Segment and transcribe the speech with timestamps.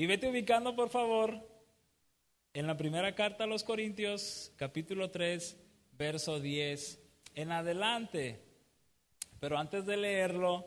[0.00, 1.46] Y vete ubicando, por favor,
[2.54, 5.58] en la primera carta a los Corintios, capítulo 3,
[5.92, 6.98] verso 10
[7.34, 8.40] en adelante.
[9.40, 10.66] Pero antes de leerlo,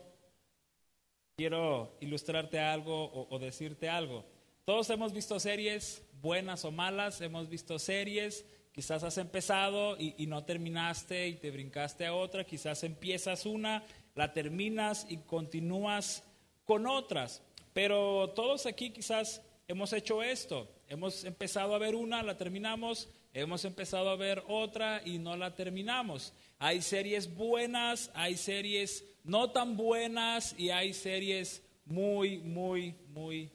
[1.36, 4.24] quiero ilustrarte algo o, decirte algo.
[4.64, 10.44] Todos hemos visto series, buenas o malas, hemos visto series Quizás has empezado y, no
[10.44, 13.82] terminaste y te brincaste a otra, quizás empiezas una,
[14.14, 16.22] la terminas y continúas
[16.64, 17.42] con otras.
[17.74, 20.66] Pero todos aquí quizás hemos hecho esto.
[20.88, 25.54] Hemos empezado a ver una, la terminamos, hemos empezado a ver otra y no la
[25.54, 26.32] terminamos.
[26.58, 33.50] Hay series buenas, hay series no tan buenas y hay series muy, muy, muy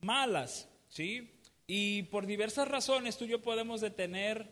[0.00, 0.68] malas.
[0.88, 1.30] ¿Sí?
[1.66, 4.48] Y por diversas razones tú y yo podemos detener,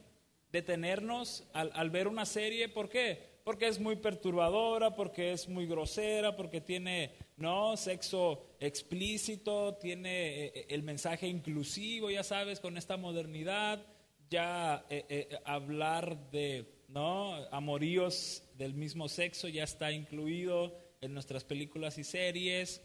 [0.53, 2.69] detenernos al, ver una serie.
[2.69, 3.41] ¿Por qué?
[3.45, 10.53] Porque es muy perturbadora, porque es muy grosera, porque tiene no sexo explícito, tiene eh,
[10.55, 13.85] eh, el mensaje inclusivo, ya sabes, con esta modernidad,
[14.29, 21.99] ya eh, hablar de no amoríos del mismo sexo ya está incluido en nuestras películas
[21.99, 22.83] y series,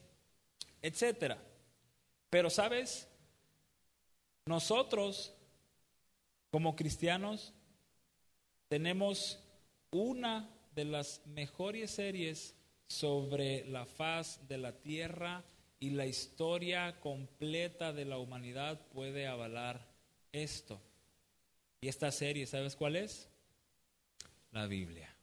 [0.82, 1.44] etcétera.
[2.30, 3.08] Pero sabes,
[4.46, 5.36] nosotros,
[6.50, 7.54] como cristianos,
[8.70, 9.44] tenemos
[9.92, 12.56] una de las mejores series
[12.88, 15.44] sobre la faz de la tierra
[15.86, 19.86] y la historia completa de la humanidad puede avalar
[20.32, 20.82] esto.
[21.80, 23.30] Y esta serie, ¿sabes cuál es?
[24.52, 25.16] La Biblia.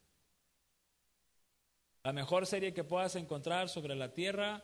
[2.04, 4.62] La mejor serie que puedas encontrar sobre la tierra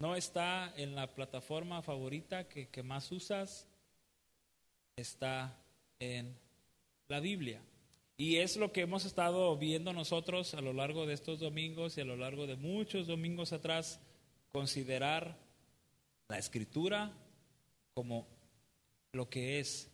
[0.00, 3.68] no está en la plataforma favorita que, que más usas,
[4.96, 5.56] está
[6.00, 6.36] en
[7.06, 7.62] la Biblia.
[8.16, 12.00] Y es lo que hemos estado viendo nosotros a lo largo de estos domingos y
[12.00, 14.00] a lo largo de muchos domingos atrás,
[14.52, 15.36] considerar
[16.28, 17.12] la escritura
[17.94, 18.26] como
[19.12, 19.90] lo que es.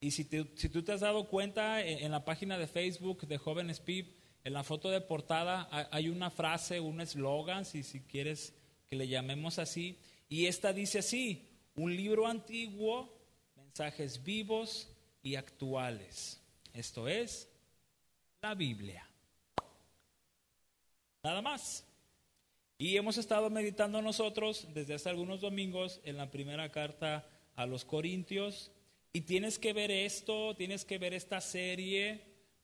[0.00, 3.80] Y si, si tú te has dado cuenta, en, la página de Facebook de Jóvenes
[3.80, 8.54] PIB, en la foto de portada hay una frase, un eslogan, si, si quieres
[8.88, 13.20] que le llamemos así, y esta dice así, un libro antiguo
[13.56, 14.88] mensajes vivos
[15.22, 16.40] y actuales.
[16.72, 17.48] Esto es
[18.42, 19.06] la Biblia.
[21.22, 21.84] Nada más.
[22.80, 27.84] Y hemos estado meditando nosotros desde hace algunos domingos en la primera carta a los
[27.84, 28.72] Corintios.
[29.12, 32.22] Y tienes que ver esto, tienes que ver esta serie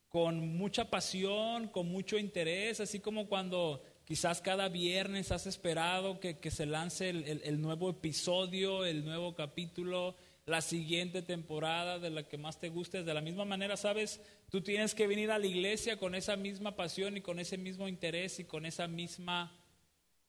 [0.08, 6.38] con mucha pasión, con mucho interés, así como cuando quizás cada viernes has esperado que,
[6.50, 10.16] se lance el nuevo episodio, el nuevo capítulo
[10.46, 13.02] la siguiente temporada de la que más te guste.
[13.02, 16.76] De la misma manera, sabes, tú tienes que venir a la iglesia con esa misma
[16.76, 19.52] pasión y con ese mismo interés y con esa misma,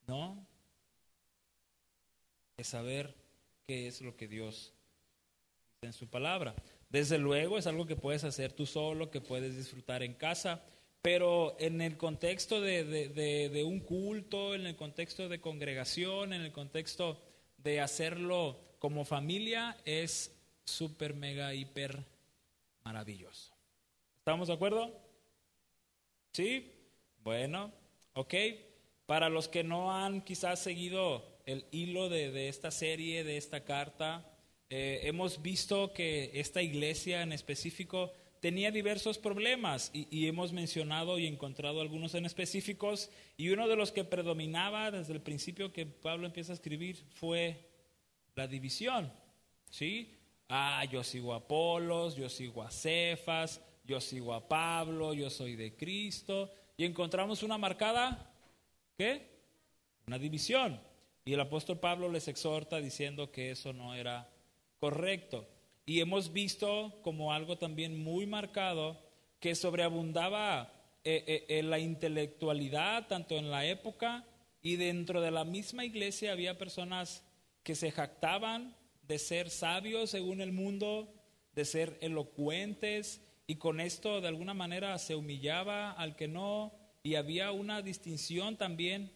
[0.07, 0.45] ¿no?
[2.57, 3.13] De saber
[3.67, 4.73] qué es lo que Dios
[5.75, 6.55] dice en su palabra.
[6.89, 10.63] Desde luego es algo que puedes hacer tú solo, que puedes disfrutar en casa,
[11.01, 16.51] pero en el contexto de, de un culto, en el contexto de congregación, en el
[16.51, 17.21] contexto
[17.57, 20.33] de hacerlo como familia es
[20.65, 22.03] súper, mega, hiper
[22.83, 23.53] maravilloso.
[24.19, 24.93] ¿Estamos de acuerdo?
[26.33, 26.71] ¿Sí?
[27.23, 27.71] Bueno,
[28.13, 28.33] ok.
[29.07, 34.29] Para los que no han quizás seguido el hilo de, esta serie, de esta carta,
[34.69, 41.17] eh, hemos visto que esta iglesia en específico tenía diversos problemas y, y, hemos mencionado
[41.17, 45.85] y encontrado algunos en específicos y uno de los que predominaba desde el principio que
[45.85, 47.65] Pablo empieza a escribir fue
[48.35, 49.11] la división.
[49.69, 50.13] ¿Sí?
[50.49, 55.55] Ah, yo sigo a Apolos, yo sigo a Cefas, yo sigo a Pablo, yo soy
[55.55, 56.51] de Cristo.
[56.77, 58.33] Y encontramos una marcada,
[58.97, 59.27] ¿qué?
[60.07, 60.79] Una división.
[61.25, 64.29] Y el apóstol Pablo les exhorta diciendo que eso no era
[64.79, 65.47] correcto.
[65.85, 68.99] Y hemos visto como algo también muy marcado
[69.39, 74.25] que sobreabundaba eh, eh, la intelectualidad, tanto en la época
[74.61, 77.23] y dentro de la misma iglesia había personas
[77.63, 81.13] que se jactaban de ser sabios según el mundo,
[81.53, 86.73] de ser elocuentes, y con esto de alguna manera se humillaba al que no,
[87.07, 89.13] y había una distinción también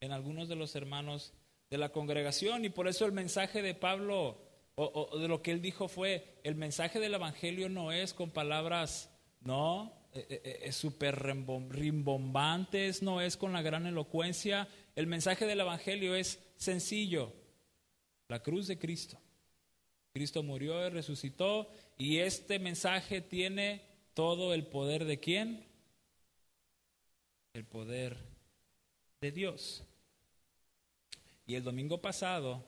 [0.00, 1.32] en algunos de los hermanos
[1.70, 4.36] de la congregación, y por eso el mensaje de Pablo,
[4.74, 9.10] o, de lo que él dijo fue, el mensaje del Evangelio no es con palabras,
[9.40, 11.18] no, eh, eh, eh súper
[11.70, 17.32] rimbombantes, no es con la gran elocuencia, el mensaje del Evangelio es sencillo,
[18.28, 19.18] la cruz de Cristo.
[20.12, 23.80] Cristo murió y resucitó y este mensaje tiene
[24.12, 25.73] todo el poder de quién?
[27.54, 28.16] El poder
[29.20, 29.84] de Dios.
[31.46, 32.64] Y el domingo pasado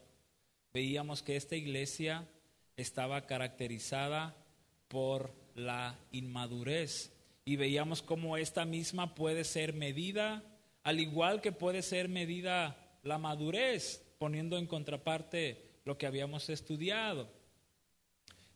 [0.73, 2.29] veíamos que esta iglesia
[2.77, 4.37] estaba caracterizada
[4.87, 7.13] por la inmadurez
[7.45, 10.45] y veíamos cómo esta misma puede ser medida,
[10.85, 17.29] al igual que puede ser medida la madurez, poniendo en contraparte lo que habíamos estudiado.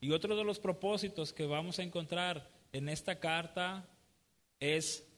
[0.00, 3.88] Y otro de los propósitos que vamos a encontrar en esta carta
[4.61, 5.10] es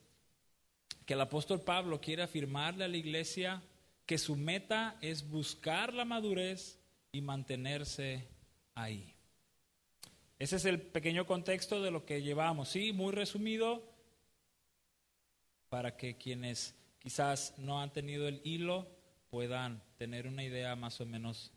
[1.06, 3.62] que el apóstol Pablo quiere afirmarle a la iglesia
[4.06, 6.78] que su meta es buscar la madurez
[7.12, 8.28] y mantenerse
[8.74, 9.14] ahí.
[10.38, 13.82] Ese es el pequeño contexto de lo que llevamos, sí, muy resumido,
[15.68, 18.88] para que quienes quizás no han tenido el hilo
[19.30, 21.52] puedan tener una idea más o menos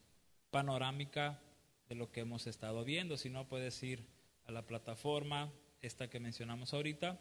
[0.51, 1.41] panorámica
[1.89, 3.17] de lo que hemos estado viendo.
[3.17, 4.05] Si no, puedes ir
[4.45, 5.51] a la plataforma,
[5.81, 7.19] esta que mencionamos ahorita,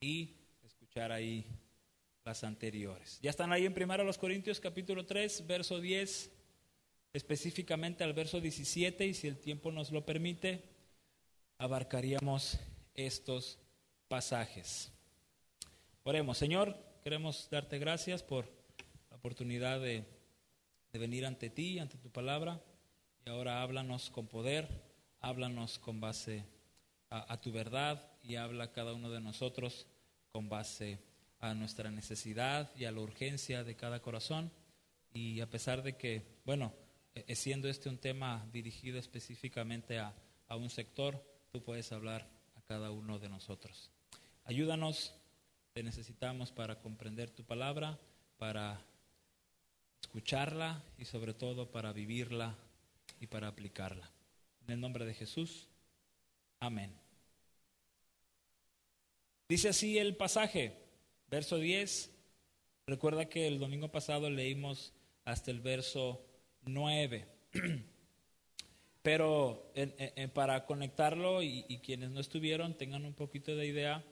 [0.00, 0.39] y
[0.90, 1.46] escuchar ahí
[2.24, 3.20] las anteriores.
[3.22, 6.32] Ya están ahí en primero los Corintios capítulo 3, verso 10,
[7.12, 10.64] específicamente al verso 17, y si el tiempo nos lo permite,
[11.58, 12.58] abarcaríamos
[12.92, 13.60] estos
[14.08, 14.90] pasajes.
[16.02, 18.46] Oremos, Señor, queremos darte gracias por
[19.10, 20.02] la oportunidad de,
[20.92, 22.60] de venir ante ti, ante tu palabra,
[23.24, 24.66] y ahora háblanos con poder,
[25.20, 26.44] háblanos con base
[27.10, 29.86] a, tu verdad y habla cada uno de nosotros
[30.32, 30.98] con base
[31.40, 34.50] a nuestra necesidad y a la urgencia de cada corazón.
[35.12, 36.72] Y a pesar de que, bueno,
[37.14, 40.14] e, siendo este un tema dirigido específicamente a,
[40.48, 43.90] a un sector, tú puedes hablar a cada uno de nosotros.
[44.44, 45.14] Ayúdanos,
[45.72, 47.98] te necesitamos para comprender tu palabra,
[48.38, 48.80] para
[50.00, 52.56] escucharla y sobre todo para vivirla
[53.20, 54.10] y para aplicarla.
[54.66, 55.68] En el nombre de Jesús,
[56.58, 57.09] amén.
[59.50, 60.76] Dice así el pasaje,
[61.28, 62.12] verso 10.
[62.86, 64.92] Recuerda que el domingo pasado leímos
[65.24, 66.24] hasta el verso
[66.66, 67.26] 9.
[69.02, 69.72] Pero
[70.34, 74.04] para conectarlo y, quienes no estuvieron tengan un poquito de idea,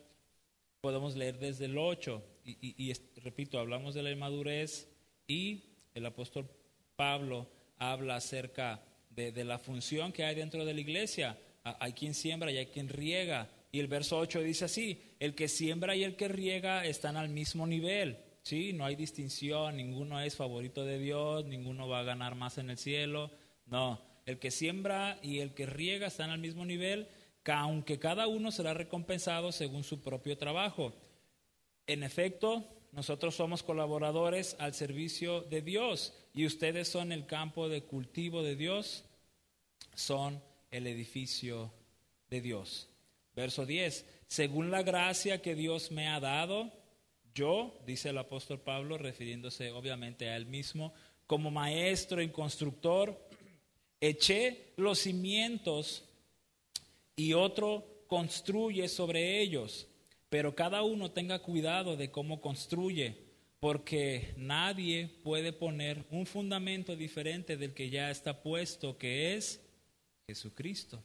[0.80, 2.20] podemos leer desde el 8.
[2.44, 2.92] Y,
[3.22, 4.88] repito, hablamos de la inmadurez
[5.28, 5.62] y
[5.94, 6.50] el apóstol
[6.96, 11.38] Pablo habla acerca de, de la función que hay dentro de la iglesia.
[11.62, 15.48] Hay quien siembra y hay quien riega y el verso 8 dice así, el que
[15.48, 18.18] siembra y el que riega están al mismo nivel.
[18.42, 18.72] ¿sí?
[18.72, 22.78] No hay distinción, ninguno es favorito de Dios, ninguno va a ganar más en el
[22.78, 23.30] cielo.
[23.66, 27.08] No, el que siembra y el que riega están al mismo nivel,
[27.44, 30.94] aunque cada uno será recompensado según su propio trabajo.
[31.86, 37.82] En efecto, nosotros somos colaboradores al servicio de Dios y ustedes son el campo de
[37.82, 39.04] cultivo de Dios,
[39.94, 41.72] son el edificio
[42.30, 42.88] de Dios.
[43.34, 46.70] Verso 10, según la gracia que Dios me ha dado,
[47.34, 50.92] yo, dice el apóstol Pablo, refiriéndose obviamente a él mismo,
[51.26, 53.18] como maestro y constructor,
[54.00, 56.04] eché los cimientos
[57.16, 59.88] y otro construye sobre ellos,
[60.28, 63.16] pero cada uno tenga cuidado de cómo construye,
[63.60, 69.60] porque nadie puede poner un fundamento diferente del que ya está puesto, que es
[70.26, 71.02] Jesucristo.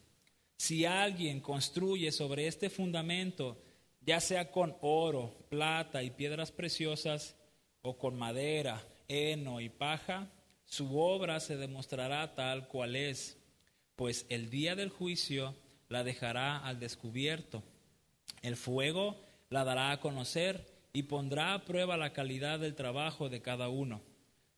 [0.64, 3.62] Si alguien construye sobre este fundamento,
[4.00, 7.36] ya sea con oro, plata y piedras preciosas,
[7.82, 10.32] o con madera, heno y paja,
[10.64, 13.38] su obra se demostrará tal cual es,
[13.98, 15.54] pues el día del juicio
[15.90, 17.62] la dejará al descubierto.
[18.42, 23.42] El fuego la dará a conocer y pondrá a prueba la calidad del trabajo de
[23.42, 24.02] cada uno.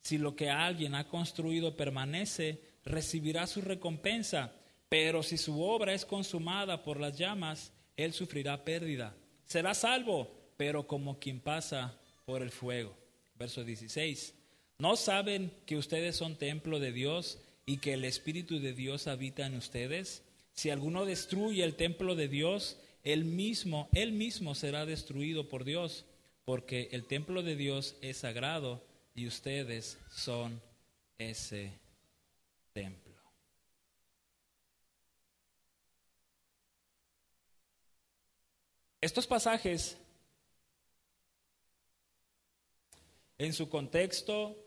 [0.04, 4.54] Si lo que alguien ha construido permanece, recibirá su recompensa
[4.98, 9.14] pero si su obra es consumada por las llamas, él sufrirá pérdida.
[9.44, 12.96] Será salvo, pero como quien pasa por el fuego.
[13.38, 14.34] Verso 16.
[14.80, 19.46] ¿No saben que ustedes son templo de Dios y que el Espíritu de Dios habita
[19.46, 20.24] en ustedes?
[20.54, 26.06] Si alguno destruye el templo de Dios, él mismo, él mismo será destruido por Dios,
[26.46, 28.82] porque el templo de Dios es sagrado
[29.14, 30.62] y ustedes son
[31.18, 31.74] ese
[32.72, 33.05] templo.
[39.06, 40.00] Estos pasajes,
[43.38, 44.58] en su contexto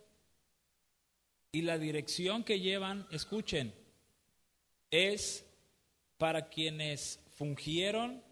[1.51, 3.75] y la dirección que llevan, escuchen,
[4.93, 5.45] es
[6.19, 8.23] para quienes fungieron,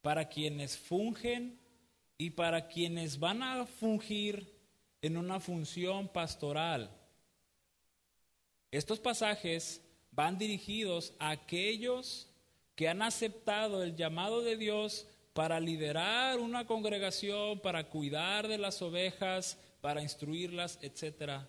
[0.00, 1.60] para quienes fungen
[2.16, 4.58] y para quienes van a fungir
[5.02, 6.90] en una función pastoral.
[8.70, 9.82] Estos pasajes
[10.12, 12.33] van dirigidos a aquellos
[12.74, 18.80] que han aceptado el llamado de Dios para liderar una congregación, para cuidar de las
[18.82, 21.48] ovejas, para instruirlas, etcétera,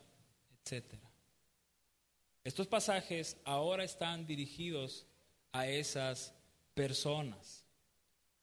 [0.62, 1.02] etcétera.
[2.44, 5.08] Estos pasajes ahora están dirigidos
[5.52, 6.34] a esas
[6.74, 7.66] personas.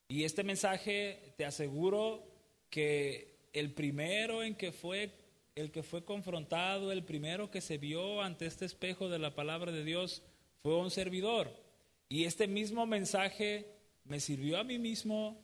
[0.09, 2.27] Y este mensaje te aseguro
[2.69, 5.19] que el primero en que fue
[5.55, 9.71] el que fue confrontado, el primero que se vio ante este espejo de la palabra
[9.71, 10.23] de Dios
[10.63, 11.62] fue un servidor.
[12.13, 15.43] Y este mismo mensaje me sirvió a mí mismo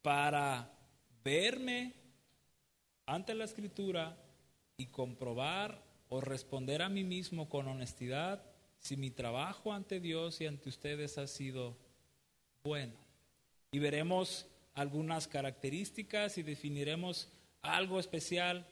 [0.00, 0.72] para
[1.22, 1.92] verme
[3.04, 4.16] ante la escritura
[4.78, 8.42] y comprobar o responder a mí mismo con honestidad
[8.78, 11.76] si mi trabajo ante Dios y ante ustedes ha sido
[12.64, 12.94] bueno.
[13.70, 17.30] Y veremos algunas características y definiremos
[17.60, 18.66] algo especial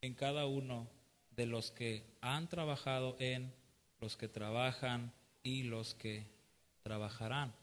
[0.00, 0.88] en cada uno
[1.30, 3.54] de los que han trabajado en,
[4.00, 5.12] los que trabajan
[5.42, 6.26] y los que
[6.82, 7.54] trabajarán.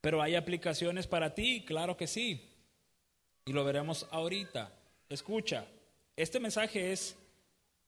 [0.00, 2.48] Pero hay aplicaciones para ti, claro que sí.
[3.44, 4.72] Y lo veremos ahorita.
[5.08, 5.66] Escucha,
[6.16, 7.16] este mensaje es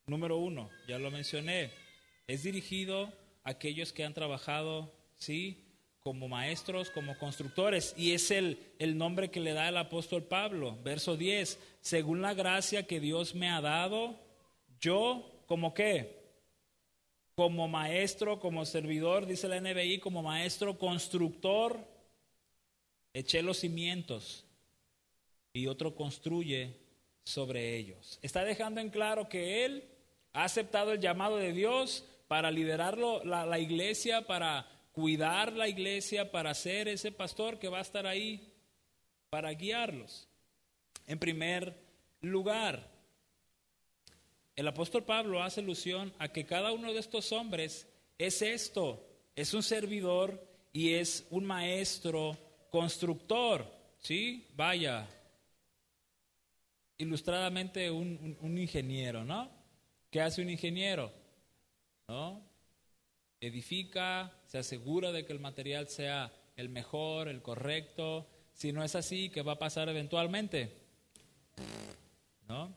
[0.07, 1.71] número uno, ya lo mencioné.
[2.27, 3.13] Es dirigido
[3.43, 5.65] a aquellos que han trabajado, sí,
[6.01, 7.95] como maestros, como constructores.
[7.97, 10.79] Y es el, el nombre que le da el apóstol Pablo.
[10.83, 14.21] Verso 10, según la gracia que Dios me ha dado,
[14.81, 16.24] yo, como qué?
[17.37, 21.85] Como maestro, como servidor, dice la NBI, como maestro constructor,
[23.13, 24.45] eché los cimientos
[25.53, 26.77] y otro construye
[27.25, 28.19] sobre ellos.
[28.23, 29.85] Está dejando en claro que él
[30.33, 36.31] ha aceptado el llamado de Dios para liderarlo la, la iglesia, para cuidar la iglesia,
[36.31, 38.53] para ser ese pastor que va a estar ahí
[39.31, 40.29] para guiarlos.
[41.07, 41.77] En primer
[42.21, 42.94] lugar,
[44.57, 49.53] el apóstol Pablo hace alusión a que cada uno de estos hombres es esto, es
[49.55, 52.37] un servidor y es un maestro
[52.71, 53.67] constructor,
[53.99, 54.47] ¿sí?
[54.55, 55.09] Vaya,
[56.99, 59.51] ilustradamente un, ingeniero, ¿no?
[60.11, 61.13] ¿Qué hace un ingeniero?
[62.09, 62.55] ¿No?
[63.41, 68.27] edifica, se asegura de que el material sea el mejor, el correcto.
[68.55, 70.73] Si no es así, ¿qué va a pasar eventualmente?
[72.49, 72.75] ¿No?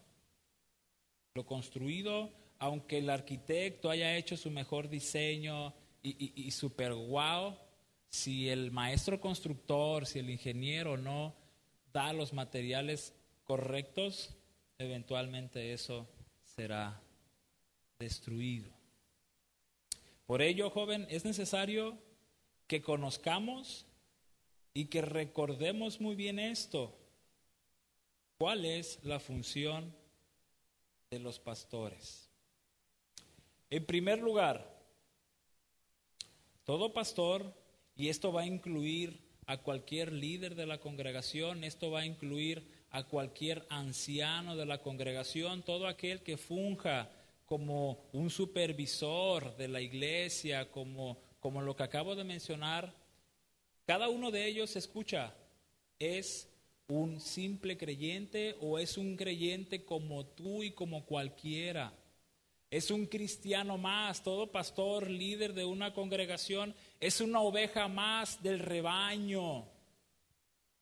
[1.37, 7.55] Lo construido, aunque el arquitecto haya hecho su mejor diseño y, y, super wow,
[8.09, 11.35] si el maestro constructor, si el ingeniero no
[11.93, 13.13] da los materiales
[13.43, 14.33] correctos,
[14.79, 16.07] eventualmente eso
[16.55, 16.99] será
[17.99, 18.71] destruido.
[20.25, 21.99] Por ello, joven, es necesario
[22.65, 23.85] que conozcamos
[24.73, 26.97] y que recordemos muy bien esto.
[28.39, 29.93] ¿Cuál es la función
[31.09, 32.29] de los pastores?
[33.69, 34.77] En primer lugar,
[36.63, 37.53] todo pastor,
[37.95, 42.67] y esto va a incluir a cualquier líder de la congregación, esto va a incluir
[42.91, 47.09] a cualquier anciano de la congregación, todo aquel que funja
[47.45, 52.93] como un supervisor de la iglesia, como, como lo que acabo de mencionar,
[53.85, 55.33] cada uno de ellos, escucha,
[55.97, 56.49] es
[56.87, 61.93] un simple creyente o es un creyente como tú y como cualquiera.
[62.69, 68.59] Es un cristiano más, todo pastor, líder de una congregación, es una oveja más del
[68.59, 69.65] rebaño.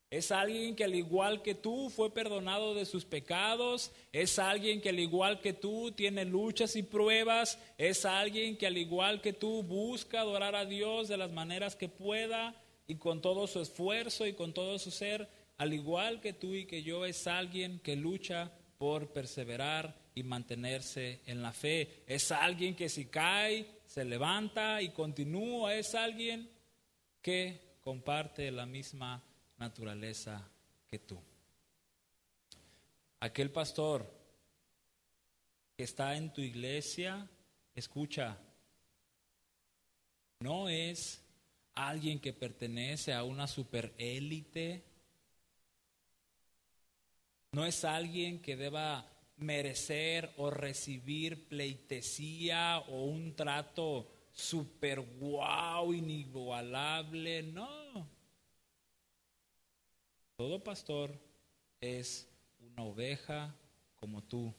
[0.09, 3.91] Es alguien que al igual que tú fue perdonado de sus pecados.
[4.13, 7.59] Es alguien que al igual que tú tiene luchas y pruebas.
[7.77, 11.89] Es alguien que al igual que tú busca adorar a Dios de las maneras que
[11.89, 12.55] pueda
[12.87, 15.27] y con todo su esfuerzo y con todo su ser.
[15.57, 21.21] Al igual que tú y que yo es alguien que lucha por perseverar y mantenerse
[21.25, 22.03] en la fe.
[22.07, 25.75] Es alguien que si cae, se levanta y continúa.
[25.75, 26.49] Es alguien
[27.21, 29.23] que comparte la misma
[29.57, 30.49] naturaleza
[30.87, 31.19] que tú.
[33.19, 34.11] Aquel pastor
[35.75, 37.27] que está en tu iglesia,
[37.73, 38.37] escucha,
[40.39, 41.21] no es
[41.73, 44.83] alguien que pertenece a una superélite,
[47.55, 57.43] no es alguien que deba merecer o recibir pleitesía o un trato super guau, inigualable,
[57.43, 58.09] no.
[60.35, 61.17] Todo pastor
[61.79, 62.27] es
[62.59, 63.55] una oveja
[63.95, 64.53] como tú.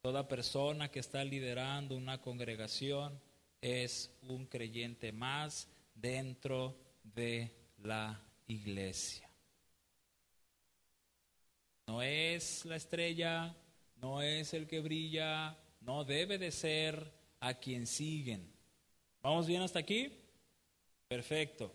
[0.00, 3.20] Toda persona que está liderando una congregación
[3.60, 9.25] es un creyente más dentro de la iglesia.
[11.86, 13.54] No es la estrella,
[13.96, 18.52] no es el que brilla, no debe de ser a quien siguen.
[19.22, 20.12] ¿Vamos bien hasta aquí?
[21.08, 21.72] Perfecto.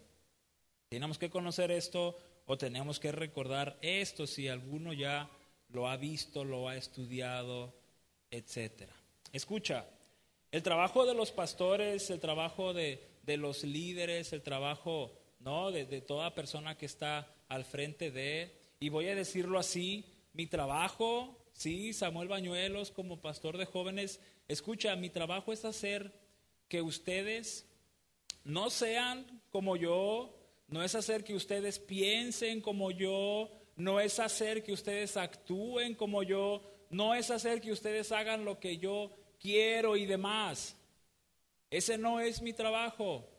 [0.90, 5.30] Tenemos que conocer esto o tenemos que recordar esto si alguno ya
[5.70, 7.74] lo ha visto, lo ha estudiado,
[8.30, 8.94] etcétera.
[9.32, 9.86] Escucha,
[10.52, 15.72] El trabajo de los pastores, el trabajo de, los líderes, el trabajo ¿no?
[15.72, 20.48] De, de, toda persona que está al frente de, y voy a decirlo así, mi
[20.48, 26.12] trabajo, sí, Samuel Bañuelos como pastor de jóvenes, escucha, mi trabajo es hacer
[26.68, 27.68] que ustedes
[28.44, 30.36] no sean como yo,
[30.68, 36.24] no es hacer que ustedes piensen como yo, no es hacer que ustedes actúen como
[36.24, 40.76] yo, no es hacer que ustedes hagan lo que yo quiero y demás.
[41.70, 43.30] Ese no es mi trabajo.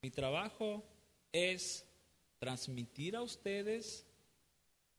[0.00, 0.82] Mi trabajo
[1.32, 1.84] es
[2.38, 4.05] transmitir a ustedes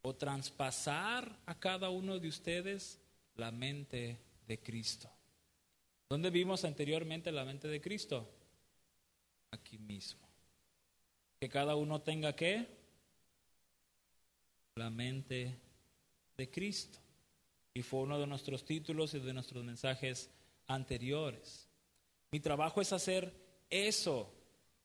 [0.08, 2.98] o traspasar a cada uno de ustedes
[3.36, 5.10] la mente de Cristo.
[6.08, 8.26] ¿Dónde vimos anteriormente la mente de Cristo?
[9.52, 10.26] Aquí mismo.
[11.42, 12.68] Que cada uno tenga qué?
[14.76, 15.60] La mente
[16.38, 17.00] de Cristo.
[17.74, 20.30] Y fue uno de nuestros títulos y de nuestros mensajes
[20.68, 21.68] anteriores.
[22.32, 23.34] Mi trabajo es hacer
[23.70, 24.34] eso,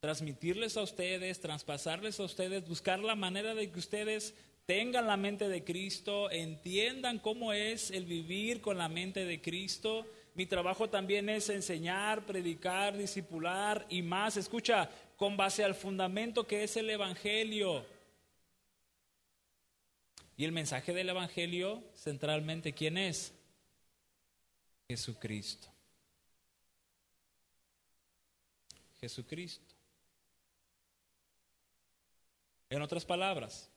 [0.00, 4.34] transmitirles a ustedes, traspasarles a ustedes, buscar la manera de que ustedes
[4.66, 10.06] tengan la mente de Cristo, entiendan cómo es el vivir con la mente de Cristo.
[10.34, 14.36] Mi trabajo también es enseñar, predicar, discipular y más.
[14.36, 17.84] Escucha, con base al fundamento que es el Evangelio.
[20.36, 23.32] Y el mensaje del Evangelio, centralmente, ¿quién es?
[24.88, 25.68] Jesucristo.
[29.00, 29.74] Jesucristo.
[32.70, 33.70] En otras palabras,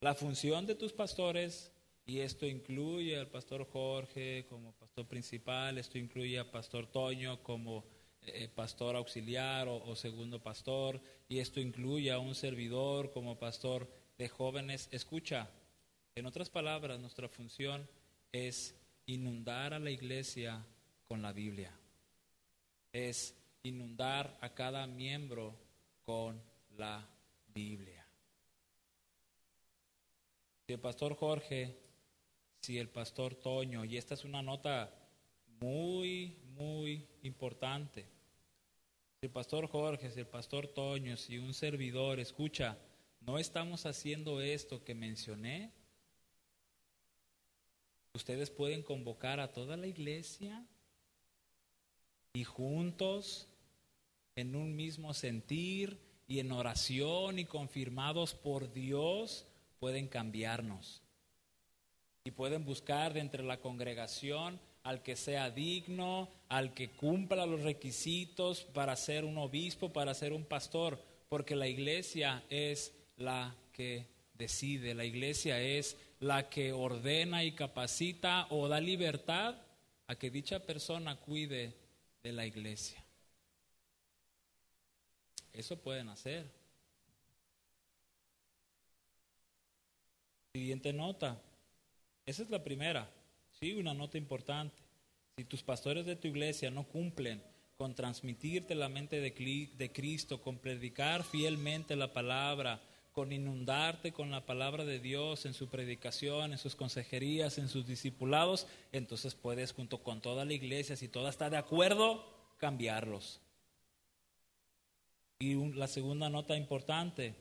[0.00, 1.72] la función de tus pastores,
[2.04, 7.84] y esto incluye al pastor Jorge como pastor principal, esto incluye al pastor Toño como
[8.22, 13.88] eh, pastor auxiliar o, segundo pastor, y esto incluye a un servidor como pastor
[14.18, 14.88] de jóvenes.
[14.92, 15.50] Escucha,
[16.14, 17.88] en otras palabras, nuestra función
[18.32, 18.74] es
[19.06, 20.64] inundar a la iglesia
[21.08, 21.72] con la Biblia.
[22.92, 25.54] Es inundar a cada miembro
[26.04, 26.40] con
[26.76, 27.08] la
[27.48, 27.95] Biblia.
[30.66, 31.76] Si el pastor Jorge,
[32.60, 34.92] si el pastor Toño, y esta es una nota
[35.60, 38.04] muy, muy importante.
[39.20, 42.76] Si el pastor Jorge, si el pastor Toño, si un servidor escucha,
[43.20, 45.70] no estamos haciendo esto que mencioné,
[48.12, 50.66] ustedes pueden convocar a toda la iglesia
[52.34, 53.46] y juntos,
[54.34, 59.46] en un mismo sentir y en oración y confirmados por Dios,
[59.86, 61.00] pueden cambiarnos
[62.24, 67.62] y pueden buscar de entre la congregación al que sea digno, al que cumpla los
[67.62, 74.08] requisitos para ser un obispo, para ser un pastor, porque la iglesia es la que
[74.34, 79.54] decide, la iglesia es la que ordena y capacita o da libertad
[80.08, 81.74] a que dicha persona cuide
[82.24, 83.04] de la iglesia.
[85.52, 86.65] Eso pueden hacer.
[90.56, 91.38] Siguiente nota.
[92.24, 93.10] Esa es la primera.
[93.60, 94.82] Sí, una nota importante.
[95.36, 97.42] Si tus pastores de tu iglesia no cumplen
[97.76, 102.80] con transmitirte la mente de, Cristo, con predicar fielmente la palabra,
[103.12, 107.86] con inundarte con la palabra de Dios en su predicación, en sus consejerías, en sus
[107.86, 112.24] discipulados, entonces puedes junto con toda la iglesia, si toda está de acuerdo,
[112.56, 113.42] cambiarlos.
[115.38, 117.34] Y la segunda nota importante,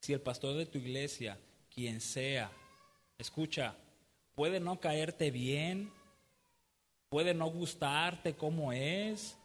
[0.00, 1.38] si el pastor de tu iglesia
[1.74, 2.50] quien sea.
[3.18, 3.74] Escucha,
[4.34, 5.90] puede no caerte bien,
[7.08, 9.36] puede no gustarte como es,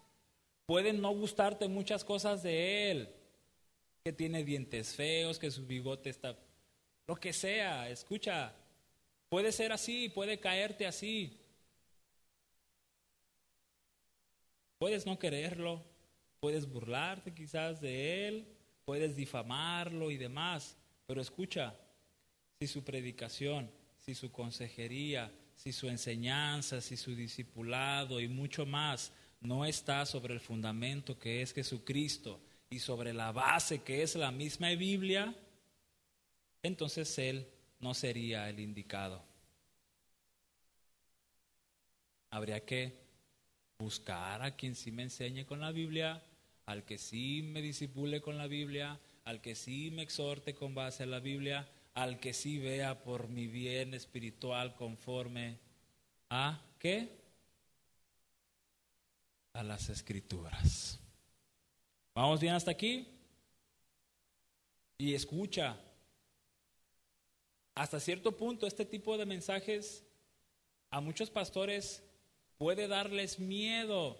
[0.65, 3.09] pueden no gustarte muchas cosas de él,
[4.03, 6.37] que tiene dientes feos, que su bigote está,
[7.07, 8.53] lo que sea, escucha,
[9.29, 11.35] puede ser así, puede caerte así.
[14.77, 15.83] Puedes no quererlo,
[16.39, 18.47] puedes burlarte quizás de él,
[18.85, 21.75] puedes difamarlo y demás, pero escucha,
[22.59, 29.13] si su predicación, si su consejería, si su enseñanza, si su discipulado y mucho más
[29.39, 34.31] no está sobre el fundamento que es Jesucristo y sobre la base que es la
[34.31, 35.33] misma Biblia,
[36.61, 37.47] entonces Él
[37.79, 39.23] no sería el indicado.
[42.29, 42.93] Habría que
[43.77, 46.21] buscar a quien sí me enseñe con la Biblia,
[46.65, 51.03] al que sí me disipule con la Biblia, al que sí me exhorte con base
[51.03, 55.59] a la Biblia, al que sí vea por mi bien espiritual conforme
[56.29, 57.09] a qué?
[59.53, 60.99] A las escrituras.
[62.15, 63.07] ¿Vamos bien hasta aquí?
[64.97, 65.77] Y escucha,
[67.75, 70.03] hasta cierto punto este tipo de mensajes
[70.89, 72.03] a muchos pastores
[72.57, 74.17] puede darles miedo.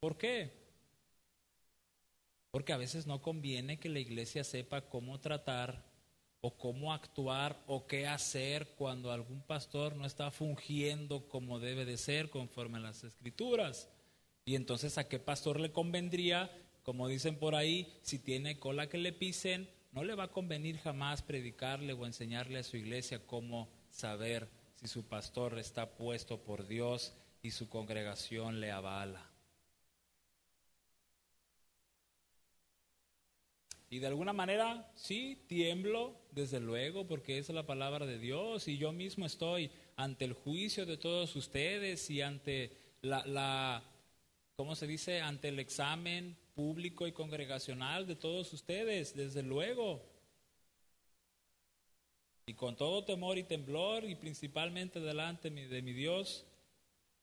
[0.00, 0.57] ¿Por qué?
[2.50, 5.84] Porque a veces no conviene que la iglesia sepa cómo tratar
[6.40, 11.96] o cómo actuar o qué hacer cuando algún pastor no está fungiendo como debe de
[11.96, 13.90] ser conforme a las escrituras.
[14.44, 16.50] Y entonces a qué pastor le convendría,
[16.82, 20.78] como dicen por ahí, si tiene cola que le pisen, no le va a convenir
[20.78, 26.66] jamás predicarle o enseñarle a su iglesia cómo saber si su pastor está puesto por
[26.66, 29.27] Dios y su congregación le avala.
[33.90, 38.76] Y de alguna manera, sí, tiemblo, desde luego, porque es la palabra de Dios y
[38.76, 42.70] yo mismo estoy ante el juicio de todos ustedes y ante
[43.00, 43.82] la, la
[44.56, 45.20] ¿cómo se dice?
[45.20, 50.04] Ante el examen público y congregacional de todos ustedes, desde luego.
[52.46, 56.44] Y con todo temor y temblor y principalmente delante de mi Dios,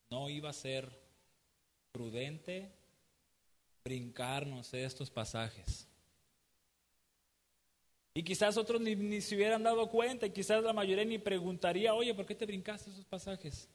[0.09, 0.89] no iba a ser
[1.91, 2.71] prudente
[3.83, 5.87] brincarnos estos pasajes.
[8.17, 12.13] Y quizás otros ni, se hubieran dado cuenta y quizás la mayoría ni preguntaría, oye,
[12.13, 13.67] ¿por qué te brincaste esos pasajes?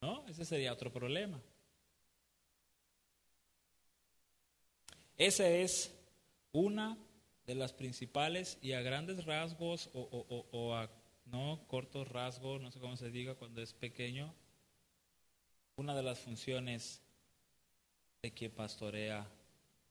[0.00, 0.24] ¿No?
[0.28, 1.42] Ese sería otro problema.
[5.18, 5.92] Esa es
[6.52, 6.96] una
[7.44, 10.88] de las principales y a grandes rasgos o, a
[11.24, 14.32] no cortos rasgos, no sé cómo se diga cuando es pequeño,
[15.74, 17.02] una de las funciones
[18.22, 19.26] de quien pastorea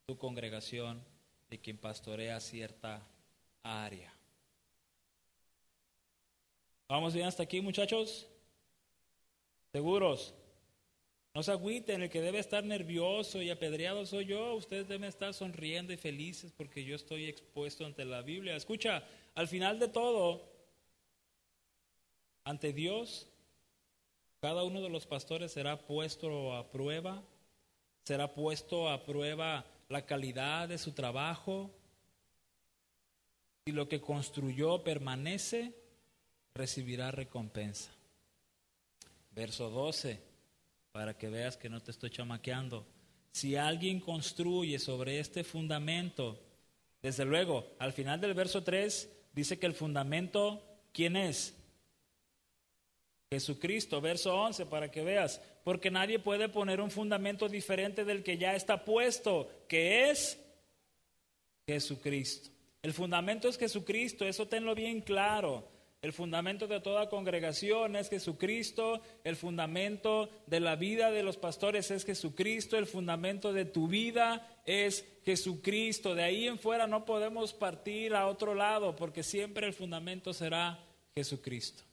[0.05, 1.03] tu congregación
[1.49, 3.01] de quien pastorea cierta
[3.63, 4.13] área.
[6.88, 8.27] ¿Vamos bien hasta aquí, muchachos?
[9.71, 10.33] ¿Seguros?
[11.33, 14.55] No se agüiten, el que debe estar nervioso y apedreado soy yo.
[14.55, 18.55] Ustedes deben estar sonriendo y felices porque yo estoy expuesto ante la Biblia.
[18.55, 19.03] Escucha,
[19.35, 20.49] al final de todo,
[22.43, 23.27] ante Dios,
[24.39, 27.21] cada uno de los pastores será puesto a prueba,
[28.03, 31.71] será puesto a prueba la calidad de su trabajo.
[33.65, 35.73] Si lo que construyó permanece,
[36.54, 37.91] recibirá recompensa.
[39.32, 40.21] Verso 12,
[40.91, 42.86] para que veas que no te estoy chamaqueando.
[43.32, 46.39] Si alguien construye sobre este fundamento,
[47.02, 51.56] desde luego, al final del verso 3 dice que el fundamento, ¿quién es?
[53.31, 58.39] Jesucristo, verso 11, para que veas, porque nadie puede poner un fundamento diferente del que
[58.39, 60.39] ya está puesto, que es
[61.67, 62.49] Jesucristo.
[62.81, 65.67] El fundamento es Jesucristo, eso tenlo bien claro.
[66.01, 71.91] El fundamento de toda congregación es Jesucristo, el fundamento de la vida de los pastores
[71.91, 76.15] es Jesucristo, el fundamento de tu vida es Jesucristo.
[76.15, 80.79] De ahí en fuera no podemos partir a otro lado porque siempre el fundamento será
[81.13, 81.88] Jesucristo.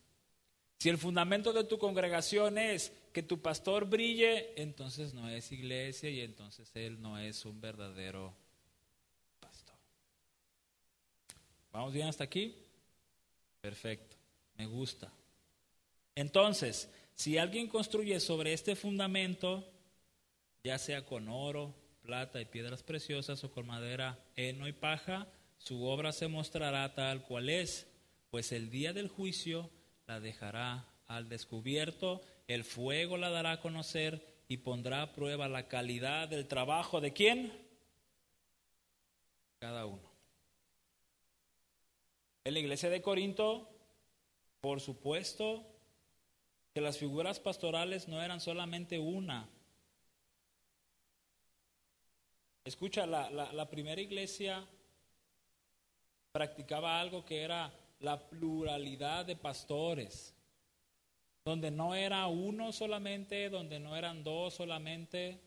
[0.79, 6.11] Si el fundamento de tu congregación es que tu pastor brille, entonces no es iglesia
[6.11, 8.35] y entonces él no es un verdadero
[9.41, 9.77] pastor.
[11.73, 12.55] ¿Vamos bien hasta aquí?
[13.61, 14.17] Perfecto,
[14.59, 15.11] me gusta.
[16.15, 19.67] Entonces, si alguien construye sobre este fundamento,
[20.63, 25.85] ya sea con oro, plata y piedras preciosas o con madera, heno y paja, su
[25.85, 27.87] obra se mostrará tal cual es,
[28.31, 29.71] pues el día del juicio
[30.07, 35.69] la dejará al descubierto, el fuego la dará a conocer y pondrá a prueba la
[35.69, 37.53] calidad del trabajo de quién?
[39.59, 40.09] Cada uno.
[42.45, 43.69] En la iglesia de Corinto,
[44.61, 45.67] por supuesto,
[46.73, 49.49] que las figuras pastorales no eran solamente una.
[52.65, 54.65] Escucha, la, la primera iglesia
[56.33, 60.35] practicaba algo que era la pluralidad de pastores,
[61.45, 65.41] donde no era uno solamente, donde no eran dos solamente,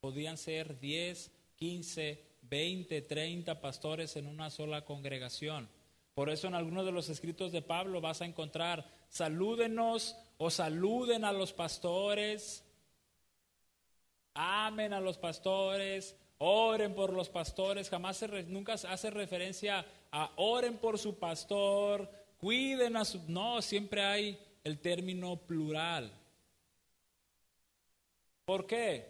[0.00, 5.68] podían ser 10, 15, 20, 30 pastores en una sola congregación.
[6.14, 11.24] Por eso en algunos de los escritos de Pablo vas a encontrar, salúdenos o saluden
[11.24, 12.64] a los pastores,
[14.32, 20.78] amen a los pastores, oren por los pastores, jamás se nunca hace referencia a oren
[20.78, 23.22] por su pastor, cuiden a su...
[23.28, 26.12] No, siempre hay el término plural.
[28.44, 29.08] ¿Por qué?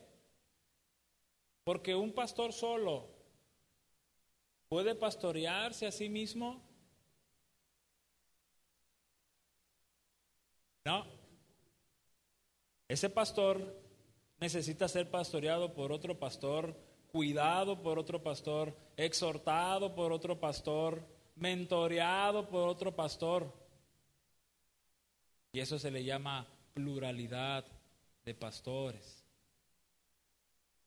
[1.65, 3.09] Porque un pastor solo
[4.69, 6.63] puede pastorearse a sí mismo.
[10.85, 11.05] No.
[12.89, 13.77] Ese pastor
[14.39, 16.77] necesita ser pastoreado por otro pastor
[17.17, 21.03] cuidado por otro pastor, exhortado por otro pastor,
[21.37, 23.51] mentoreado por otro pastor.
[25.51, 27.65] Y eso se le llama pluralidad
[28.23, 29.25] de pastores.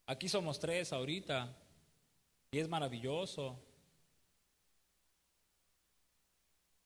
[0.05, 1.51] Aquí somos tres ahorita
[2.51, 3.59] y es maravilloso.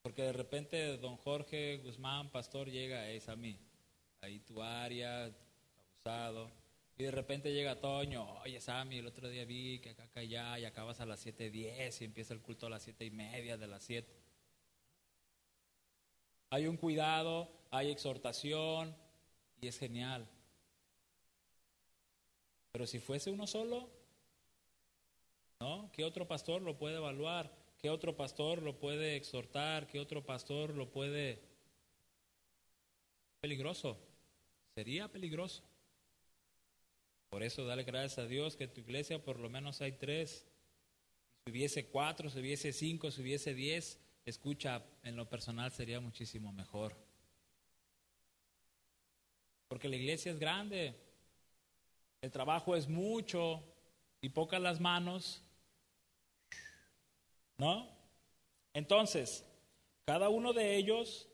[0.03, 3.60] Porque de repente don Jorge Guzmán, pastor, llega, es a mí,
[4.21, 6.62] ahí tu área, abusado.
[6.97, 10.60] Y de repente llega Toño, oye Sammy, el otro día vi que acá, acá, allá,
[10.60, 13.67] y acabas a las 7.10 y empieza el culto a las siete y media de
[13.67, 14.08] las 7.
[16.51, 18.95] Hay un cuidado, hay exhortación
[19.60, 20.27] y es genial.
[22.71, 23.89] Pero si fuese uno solo,
[25.60, 25.89] ¿no?
[25.93, 27.51] ¿Qué otro pastor lo puede evaluar?
[27.79, 29.88] ¿Qué otro pastor lo puede exhortar?
[29.88, 31.41] ¿Qué otro pastor lo puede...
[33.41, 33.97] Peligroso.
[34.75, 35.63] Sería peligroso.
[37.34, 40.46] Por eso dale gracias a Dios que en tu iglesia por lo menos hay tres.
[41.43, 46.54] Si hubiese cuatro, si hubiese cinco, si hubiese diez, escucha, en lo personal sería muchísimo
[46.54, 46.96] mejor.
[49.67, 50.93] Porque la iglesia es grande,
[52.22, 53.63] el trabajo es mucho
[54.22, 55.41] y pocas las manos,
[57.58, 57.89] ¿no?
[58.76, 59.43] Entonces,
[60.06, 61.28] cada uno de ellos,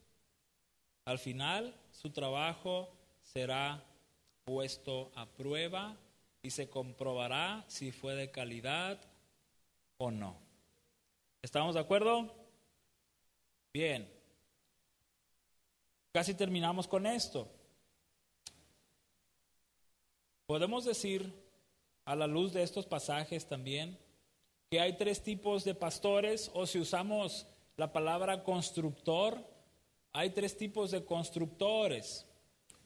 [1.03, 2.89] al final, su trabajo
[3.21, 3.83] será
[4.49, 5.95] puesto a prueba
[6.41, 8.99] y se comprobará si fue de calidad
[9.99, 10.39] o no.
[11.43, 12.33] ¿Estamos de acuerdo?
[13.71, 14.11] Bien.
[16.11, 17.47] Casi terminamos con esto.
[20.47, 21.31] Podemos decir,
[22.05, 23.99] a la luz de estos pasajes también,
[24.71, 27.45] que hay tres tipos de pastores, o si usamos
[27.77, 29.45] la palabra constructor,
[30.11, 32.25] hay tres tipos de constructores.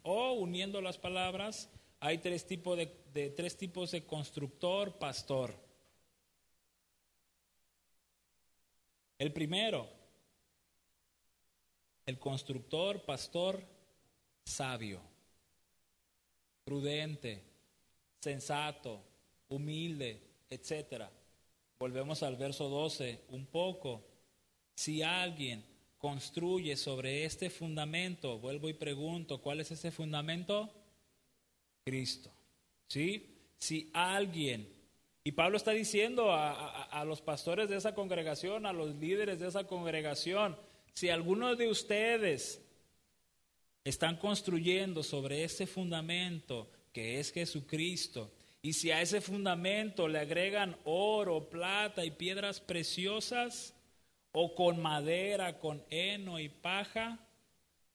[0.04, 5.56] O uniendo las palabras, hay tres tipos de, tres tipos de constructor, pastor.
[9.18, 9.88] El primero,
[12.06, 13.63] el constructor, pastor,
[14.44, 15.00] sabio,
[16.66, 17.42] prudente,
[18.20, 19.02] sensato,
[19.48, 21.06] humilde, etc.
[21.80, 24.04] Volvemos al verso 12 un poco.
[24.76, 25.63] Si alguien
[26.04, 30.70] construye sobre este fundamento, vuelvo y pregunto, ¿cuál es ese fundamento?
[31.86, 32.30] Cristo.
[32.89, 33.38] ¿Sí?
[33.58, 34.68] Si alguien,
[35.24, 39.48] y Pablo está diciendo a, a, los pastores de esa congregación, a los líderes de
[39.48, 40.58] esa congregación,
[40.94, 42.62] si alguno de ustedes
[43.86, 48.30] están construyendo sobre ese fundamento que es Jesucristo,
[48.62, 53.74] y si a ese fundamento le agregan oro, plata y piedras preciosas,
[54.34, 57.19] o con madera, con heno y paja,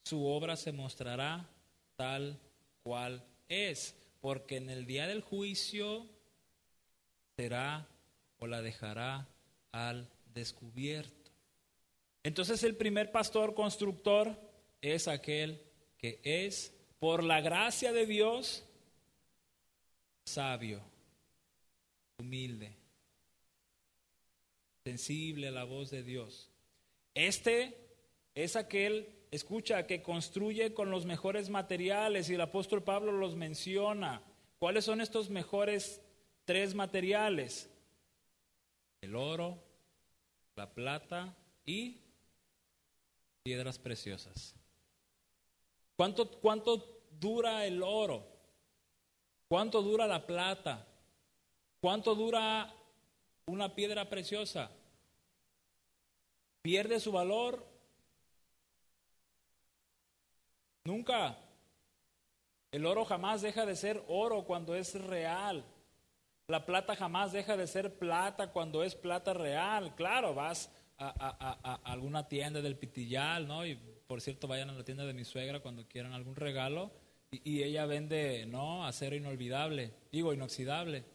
[0.05, 1.47] su obra se mostrará
[1.97, 2.41] tal
[2.83, 6.07] cual es, porque en el día del juicio
[7.37, 7.87] será
[8.39, 9.29] o la dejará
[9.73, 11.31] al descubierto.
[12.23, 14.41] Entonces el primer pastor constructor
[14.81, 15.61] es aquel
[15.99, 18.65] que es, por la gracia de Dios,
[20.25, 20.81] sabio,
[22.19, 22.78] humilde,
[24.89, 26.49] sensible a la voz de Dios.
[27.13, 27.77] Este
[28.35, 34.23] es aquel, escucha, que construye con los mejores materiales y el apóstol Pablo los menciona.
[34.59, 36.01] ¿Cuáles son estos mejores
[36.47, 37.69] tres materiales?
[39.03, 39.63] El oro,
[40.57, 42.01] la plata y
[43.43, 44.55] piedras preciosas.
[45.97, 48.27] ¿Cuánto, cuánto dura el oro?
[49.49, 50.87] ¿Cuánto dura la plata?
[51.79, 52.75] ¿Cuánto dura
[53.45, 54.71] una piedra preciosa?
[56.69, 57.67] Pierde su valor?
[60.85, 61.39] Nunca.
[62.71, 65.65] El oro jamás deja de ser oro cuando es real.
[66.47, 69.95] La plata jamás deja de ser plata cuando es plata real.
[69.95, 73.65] Claro, vas a, alguna tienda del pitillal, ¿no?
[73.65, 73.77] Y
[74.07, 76.93] por cierto, vayan a la tienda de mi suegra cuando quieran algún regalo.
[77.31, 78.85] Y, y ella vende, ¿no?
[78.85, 81.07] Acero inolvidable, digo, inoxidable.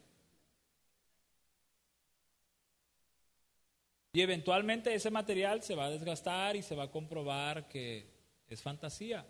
[4.14, 8.06] Y eventualmente ese material se va a desgastar y se va a comprobar que
[8.48, 9.26] es fantasía.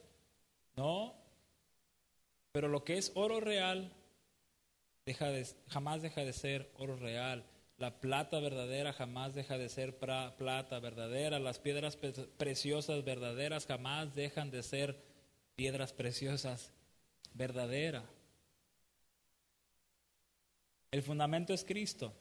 [0.76, 1.16] No,
[2.52, 3.94] pero lo que es oro real
[5.06, 7.46] deja de, jamás deja de ser oro real.
[7.78, 11.40] La plata verdadera jamás deja de ser plata verdadera.
[11.40, 11.98] Las piedras
[12.38, 15.02] preciosas verdaderas jamás dejan de ser
[15.56, 16.72] piedras preciosas
[17.34, 18.04] verdaderas.
[20.92, 22.14] El fundamento es Cristo.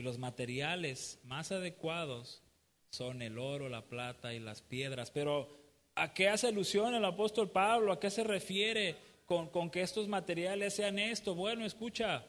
[0.00, 2.40] Y los materiales más adecuados
[2.88, 5.10] son el oro, la plata y las piedras.
[5.10, 5.54] Pero
[5.94, 7.92] ¿a qué hace alusión el apóstol Pablo?
[7.92, 11.34] ¿A qué se refiere con, con que estos materiales sean esto?
[11.34, 12.24] Bueno, escucha,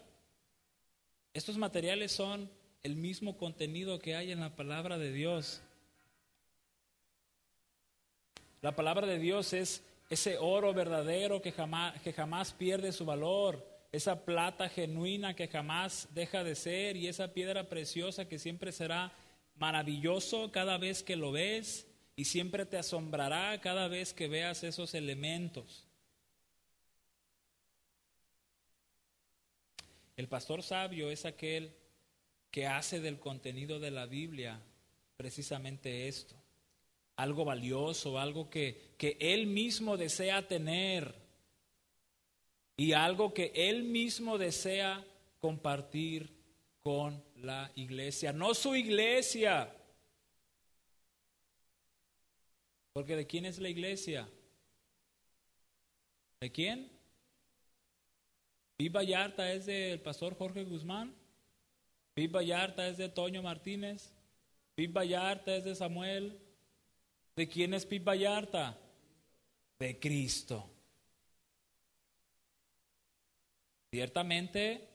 [1.34, 2.52] estos materiales son
[2.84, 5.62] el mismo contenido que hay en la palabra de Dios.
[8.60, 13.66] La palabra de Dios es ese oro verdadero que jamás, que jamás pierde su valor,
[13.92, 19.12] esa plata genuina que jamás deja de ser y esa piedra preciosa que siempre será
[19.56, 24.94] maravilloso cada vez que lo ves y siempre te asombrará cada vez que veas esos
[24.94, 25.86] elementos.
[30.16, 31.74] El pastor sabio es aquel
[32.50, 34.62] que hace del contenido de la Biblia
[35.18, 36.36] precisamente esto,
[37.16, 41.21] algo valioso, algo que, que él mismo desea tener
[42.82, 45.06] y algo que él mismo desea
[45.40, 46.36] compartir
[46.82, 49.72] con la iglesia, no su iglesia.
[52.92, 54.28] Porque ¿de quién es la iglesia?
[56.40, 56.92] ¿De quién?
[58.78, 61.14] Pip Vallarta es del pastor Jorge Guzmán.
[62.16, 64.12] Pip Vallarta es de Toño Martínez.
[64.74, 66.40] Pip Vallarta es de Samuel.
[67.36, 68.76] ¿De quién es Pip Vallarta?
[69.78, 70.68] De Cristo.
[73.94, 74.88] Ciertamente,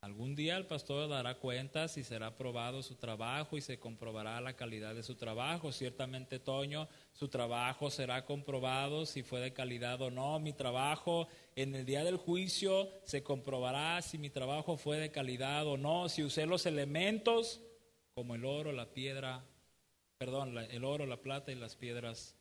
[0.00, 4.56] algún día el pastor dará cuentas y será probado su trabajo y se comprobará la
[4.56, 5.70] calidad de su trabajo.
[5.70, 10.40] Ciertamente, Toño, su trabajo será comprobado si fue de calidad o no.
[10.40, 15.64] Mi trabajo en el día del juicio se comprobará si mi trabajo fue de calidad
[15.68, 17.60] o no, si usé los elementos
[18.12, 19.44] como el oro, la piedra,
[20.18, 22.34] perdón, el oro, la plata y las piedras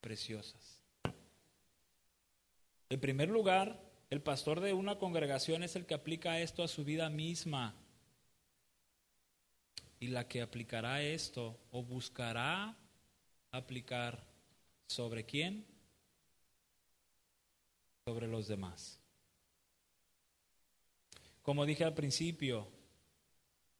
[0.00, 0.80] preciosas.
[2.90, 6.84] En primer lugar, el pastor de una congregación es el que aplica esto a su
[6.84, 7.74] vida misma.
[10.00, 12.76] Y la que aplicará esto o buscará
[13.50, 14.24] aplicar
[14.86, 15.64] sobre quién?
[18.04, 19.00] Sobre los demás.
[21.42, 22.68] Como dije al principio,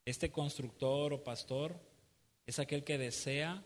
[0.04, 1.80] este constructor o pastor
[2.46, 3.64] es aquel que desea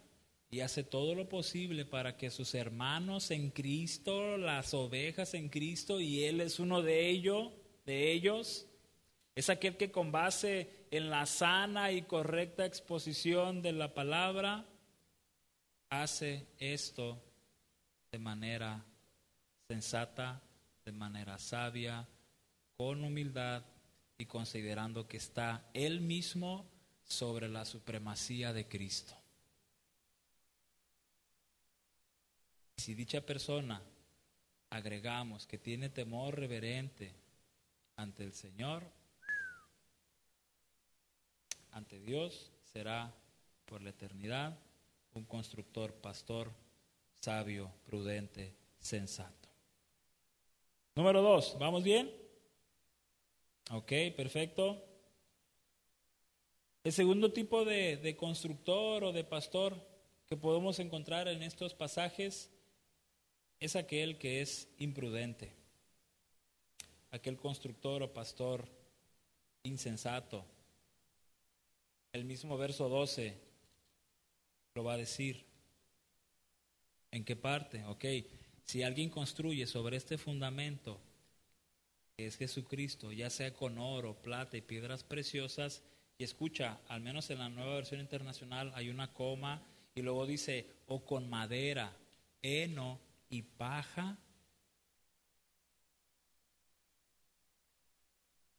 [0.51, 6.01] y hace todo lo posible para que sus hermanos en Cristo, las ovejas en Cristo,
[6.01, 7.53] y él es uno de ellos,
[7.85, 8.67] de ellos,
[9.35, 14.67] es aquel que con base en la sana y correcta exposición de la palabra
[15.91, 17.23] hace esto
[18.11, 18.85] de manera
[19.69, 20.43] sensata,
[20.85, 22.09] de manera sabia,
[22.77, 23.65] con humildad
[24.17, 26.67] y considerando que está él mismo
[27.05, 29.18] sobre la supremacía de Cristo.
[32.79, 33.83] Si dicha persona
[34.71, 37.13] agregamos que tiene temor reverente
[37.97, 38.85] ante el Señor,
[41.73, 43.13] ante Dios, será
[43.67, 44.57] por la eternidad
[45.15, 46.53] un constructor, pastor,
[47.21, 49.49] sabio, prudente, sensato.
[50.95, 52.15] Número dos, ¿vamos bien?
[53.73, 54.85] Ok, perfecto.
[56.85, 59.77] El segundo tipo de, de constructor o de pastor
[60.27, 62.53] que podemos encontrar en estos pasajes
[63.61, 65.53] es aquel que es imprudente,
[67.11, 68.69] aquel constructor o pastor
[69.63, 70.45] insensato.
[72.13, 73.35] El mismo verso 12
[74.75, 75.45] lo va a decir.
[77.11, 77.85] ¿En qué parte?
[77.87, 78.05] Ok,
[78.65, 81.01] si alguien construye sobre este fundamento,
[82.17, 85.83] que es Jesucristo, ya sea con oro, plata y piedras preciosas,
[86.19, 89.63] y escucha, al menos en la nueva versión internacional hay una coma
[89.95, 91.97] y luego dice, o con madera,
[92.43, 94.19] heno y paja.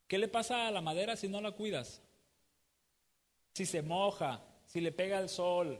[0.07, 2.01] ¿Qué le pasa a la madera si no la cuidas?
[3.53, 5.79] Si se moja, si le pega el sol,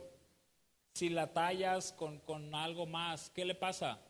[0.94, 4.00] si la tallas con, con algo más, ¿qué le pasa?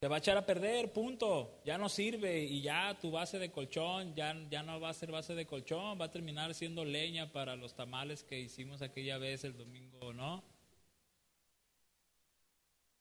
[0.00, 1.62] Se va a echar a perder, punto.
[1.64, 5.10] Ya no sirve y ya tu base de colchón ya, ya no va a ser
[5.10, 9.44] base de colchón, va a terminar siendo leña para los tamales que hicimos aquella vez
[9.44, 10.44] el domingo, ¿no?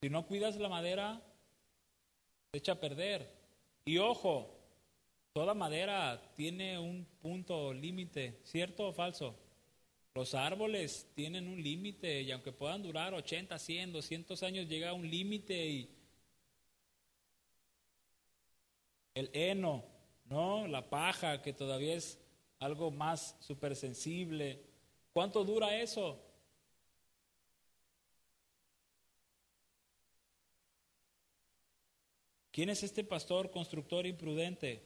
[0.05, 1.19] Si no cuidas la madera,
[2.51, 3.27] se echa a perder.
[3.85, 4.55] Y ojo,
[5.33, 9.35] toda madera tiene un punto límite, ¿cierto o falso?
[10.13, 14.93] Los árboles tienen un límite y aunque puedan durar 80, 100, 200 años, llega a
[14.93, 15.89] un límite y
[19.15, 19.85] el heno,
[20.25, 20.67] ¿no?
[20.67, 22.19] La paja, que todavía es
[22.59, 24.61] algo más supersensible.
[25.13, 26.24] ¿Cuánto dura eso?
[32.55, 34.81] ¿Quién es este pastor constructor imprudente?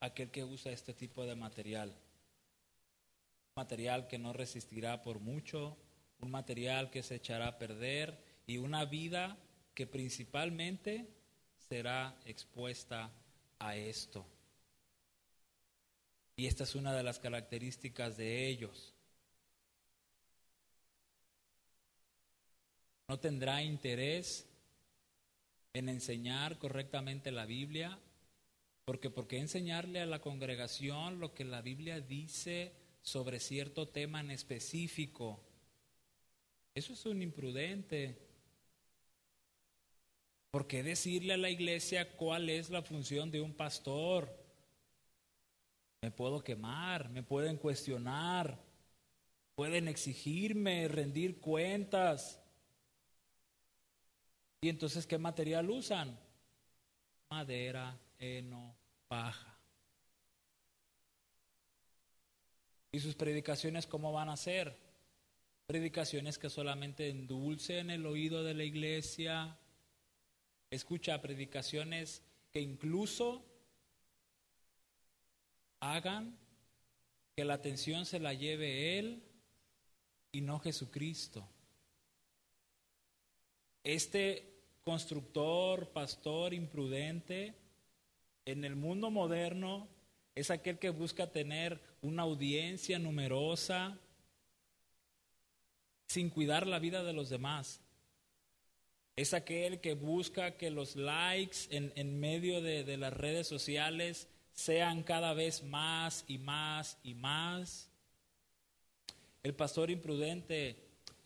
[0.00, 1.88] Aquel que usa este tipo de material.
[1.88, 5.74] Un material que no resistirá por mucho,
[6.20, 9.38] un material que se echará a perder y una vida
[9.72, 11.08] que principalmente
[11.66, 13.10] será expuesta
[13.58, 14.26] a esto.
[16.36, 18.92] Y esta es una de las características de ellos.
[23.08, 24.46] no tendrá interés
[25.74, 27.98] en enseñar correctamente la Biblia,
[28.84, 32.72] porque ¿por qué enseñarle a la congregación lo que la Biblia dice
[33.02, 35.40] sobre cierto tema en específico?
[36.74, 38.16] Eso es un imprudente.
[40.52, 44.32] ¿Por qué decirle a la iglesia cuál es la función de un pastor?
[46.02, 48.62] Me puedo quemar, me pueden cuestionar,
[49.56, 52.43] pueden exigirme rendir cuentas.
[54.64, 56.18] ¿Y entonces qué material usan?
[57.28, 58.74] Madera, heno,
[59.08, 59.58] paja.
[62.90, 64.74] ¿Y sus predicaciones cómo van a ser?
[65.66, 69.58] Predicaciones que solamente endulcen el oído de la iglesia.
[70.70, 73.44] Escucha predicaciones que incluso
[75.80, 76.38] hagan
[77.36, 79.22] que la atención se la lleve Él
[80.32, 81.46] y no Jesucristo.
[83.82, 84.53] Este
[84.84, 87.54] constructor, pastor imprudente,
[88.44, 89.88] en el mundo moderno
[90.34, 93.98] es aquel que busca tener una audiencia numerosa
[96.06, 97.80] sin cuidar la vida de los demás.
[99.16, 105.02] Es aquel que busca que los likes en, medio de, de las redes sociales sean
[105.02, 107.88] cada vez más y más y más.
[109.42, 110.76] El pastor imprudente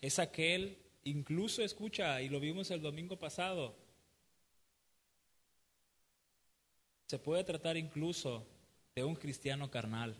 [0.01, 0.77] es aquel
[1.09, 3.75] Incluso escucha, y lo vimos el domingo pasado,
[7.07, 8.45] se puede tratar incluso
[8.95, 10.15] de un cristiano carnal,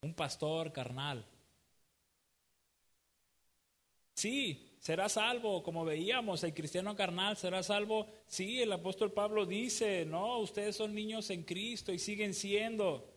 [0.00, 1.26] un pastor carnal.
[4.14, 8.08] Sí, será salvo, como veíamos, el cristiano carnal será salvo.
[8.26, 13.11] Sí, el apóstol Pablo dice, no, ustedes son niños en Cristo y siguen siendo.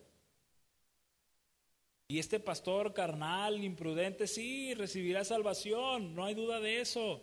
[2.08, 7.22] Y este pastor carnal, imprudente, sí, recibirá salvación, no hay duda de eso,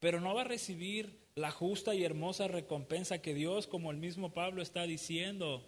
[0.00, 4.32] pero no va a recibir la justa y hermosa recompensa que Dios, como el mismo
[4.32, 5.64] Pablo está diciendo.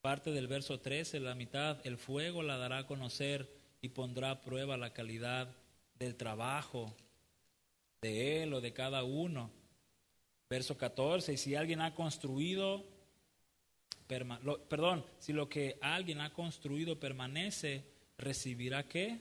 [0.00, 3.48] Parte del verso 13, la mitad, el fuego la dará a conocer
[3.80, 5.54] y pondrá a prueba la calidad
[5.98, 6.94] del trabajo
[8.02, 9.50] de él o de cada uno.
[10.50, 12.93] Verso 14, y si alguien ha construido
[14.06, 17.84] perdón, si lo que alguien ha construido permanece,
[18.18, 19.20] recibirá qué?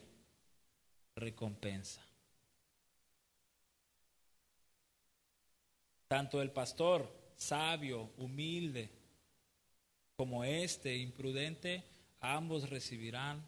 [1.15, 2.05] Recompensa.
[6.07, 8.89] Tanto el pastor sabio, humilde,
[10.15, 11.83] como este imprudente,
[12.19, 13.43] ambos recibirán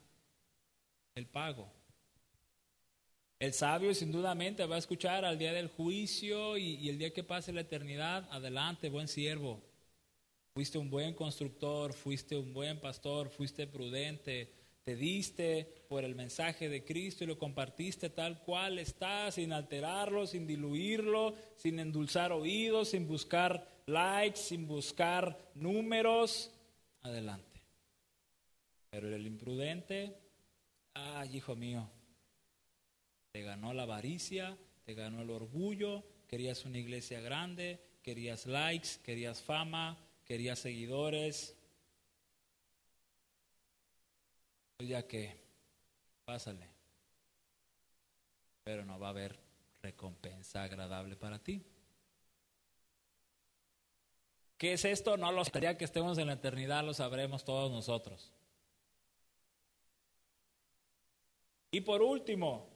[1.13, 1.71] el pago.
[3.37, 7.13] El sabio sin dudamente va a escuchar al día del juicio y, y el día
[7.13, 9.61] que pase la eternidad, adelante, buen siervo,
[10.55, 14.49] Fuiste un buen constructor, fuiste un buen pastor, fuiste prudente,
[14.85, 20.25] te diste por el mensaje de Cristo y lo compartiste tal cual está, sin alterarlo,
[20.25, 26.49] sin diluirlo, sin endulzar oídos, sin buscar likes, sin buscar números.
[27.01, 27.61] Adelante.
[28.91, 30.15] Pero el imprudente,
[30.93, 31.85] ay hijo mío,
[33.33, 39.41] te ganó la avaricia, te ganó el orgullo, querías una iglesia grande, querías likes, querías
[39.41, 41.55] fama, quería seguidores.
[44.79, 45.39] Ya que,
[46.25, 46.67] pásale.
[48.63, 49.39] Pero no va a haber
[49.81, 51.63] recompensa agradable para ti.
[54.57, 55.17] ¿Qué es esto?
[55.17, 58.31] No lo estaría que estemos en la eternidad, lo sabremos todos nosotros.
[61.71, 62.74] Y por último,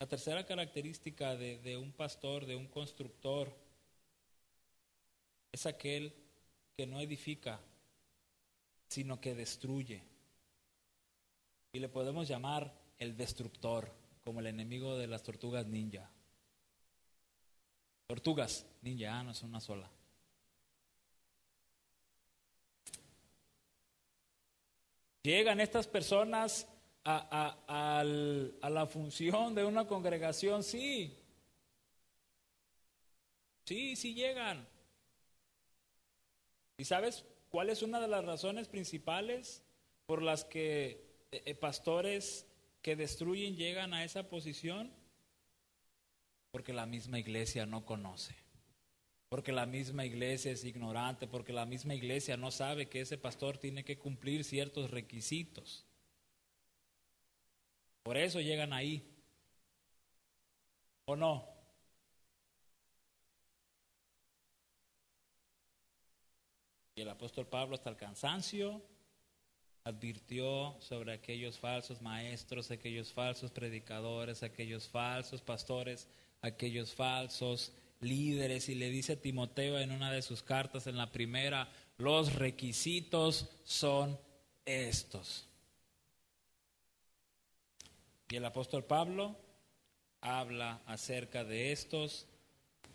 [0.00, 3.54] La tercera característica de, un pastor, de un constructor,
[5.52, 6.14] es aquel
[6.74, 7.60] que no edifica,
[8.88, 10.02] sino que destruye.
[11.74, 13.92] Y le podemos llamar el destructor,
[14.24, 16.10] como el enemigo de las tortugas ninja.
[18.06, 19.90] Tortugas ninja, ah, no es una sola.
[25.22, 26.66] Llegan estas personas
[27.04, 31.16] a, la función de una congregación, sí.
[33.64, 34.66] Sí, sí llegan.
[36.76, 39.62] ¿Y sabes cuál es una de las razones principales
[40.06, 42.46] por las que eh, eh, pastores
[42.82, 44.92] que destruyen llegan a esa posición?
[46.50, 48.34] Porque la misma iglesia no conoce.
[49.28, 53.58] Porque la misma iglesia es ignorante, porque la misma iglesia no sabe que ese pastor
[53.58, 55.86] tiene que cumplir ciertos requisitos.
[58.02, 59.06] Por eso llegan ahí.
[61.04, 61.46] ¿O no?
[66.94, 68.82] Y el apóstol Pablo hasta el cansancio
[69.84, 76.08] advirtió sobre aquellos falsos maestros, aquellos falsos predicadores, aquellos falsos pastores,
[76.42, 81.10] aquellos falsos líderes y le dice a Timoteo en una de sus cartas, en la
[81.12, 84.18] primera, los requisitos son
[84.64, 85.49] estos.
[88.30, 89.36] Y el apóstol Pablo
[90.20, 92.28] habla acerca de estos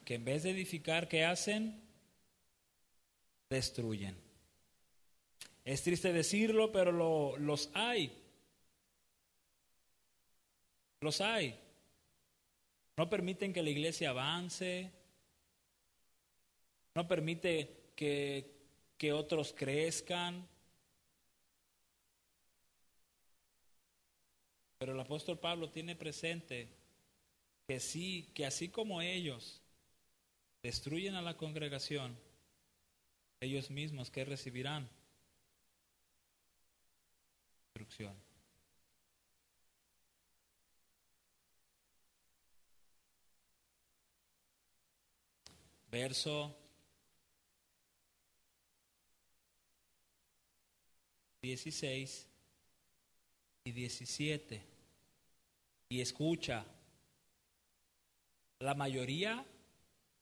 [0.05, 1.81] que en vez de edificar, ¿qué hacen?
[3.49, 4.15] Destruyen.
[5.65, 8.17] Es triste decirlo, pero los hay.
[11.01, 11.59] Los hay.
[12.95, 14.89] No permiten que la iglesia avance.
[16.93, 20.47] No permite que otros crezcan.
[24.77, 26.69] Pero el apóstol Pablo tiene presente
[27.67, 29.61] que sí, que así como ellos
[30.61, 32.17] destruyen a la congregación,
[33.39, 34.89] ellos mismos que recibirán
[37.73, 38.15] destrucción.
[45.89, 46.53] Verso
[51.41, 52.34] 16
[53.65, 54.61] y 17.
[55.89, 56.65] Y escucha,
[58.59, 59.43] la mayoría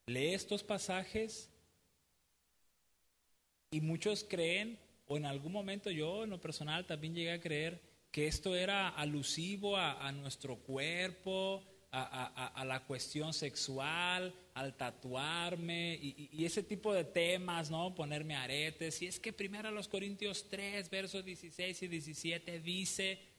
[0.08, 1.50] lee estos pasajes
[3.70, 7.82] y muchos creen, o en algún momento yo en lo personal también llegué a creer
[8.12, 16.46] que esto era alusivo a, nuestro cuerpo, a, la cuestión sexual, al tatuarme y, y,
[16.46, 17.96] ese tipo de temas, ¿no?
[17.96, 19.02] Ponerme aretes.
[19.02, 23.33] Y es que primero los Corintios 3, versos 16 y 17 dice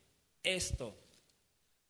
[0.44, 0.94] esto.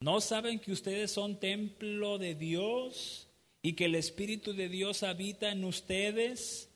[0.00, 3.28] ¿No saben que ustedes son templo de Dios
[3.62, 6.70] y que el Espíritu de Dios habita en ustedes?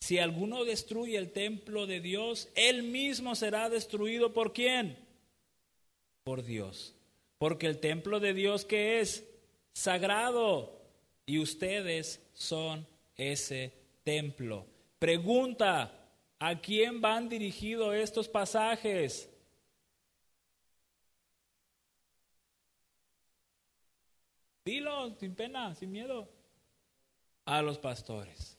[0.00, 4.96] Si alguno destruye el templo de Dios, él mismo será destruido por quién?
[6.24, 6.94] Por Dios.
[7.38, 9.24] Porque el templo de Dios que es
[9.72, 10.80] sagrado
[11.26, 13.72] y ustedes son ese
[14.04, 14.66] templo.
[14.98, 16.08] Pregunta,
[16.38, 19.29] ¿a quién van dirigidos estos pasajes?
[25.18, 26.28] Sin pena, sin miedo.
[27.44, 28.56] A los pastores.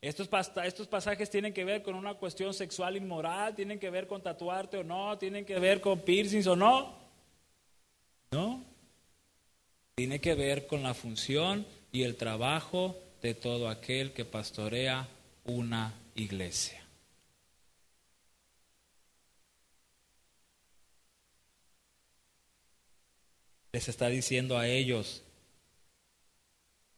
[0.00, 0.28] Estos,
[0.64, 4.76] estos pasajes tienen que ver con una cuestión sexual inmoral, tienen que ver con tatuarte
[4.76, 6.94] o no, tienen que ver con piercings o no.
[8.30, 8.62] No.
[9.96, 15.08] Tiene que ver con la función y el trabajo de todo aquel que pastorea
[15.44, 16.87] una iglesia.
[23.78, 25.22] Les está diciendo a ellos,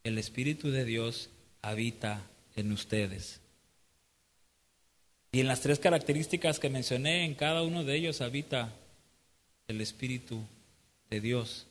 [0.02, 1.28] el Espíritu de Dios
[1.60, 2.26] habita
[2.56, 3.38] en ustedes.
[5.30, 8.72] Y en las tres características que mencioné, en cada uno de ellos habita
[9.68, 10.42] el Espíritu
[11.10, 11.66] de Dios.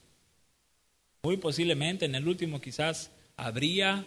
[1.24, 4.06] Muy posiblemente en el último quizás habría,